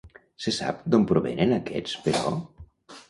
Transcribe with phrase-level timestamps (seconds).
[0.45, 2.37] Se sap d'on provenen aquests, però?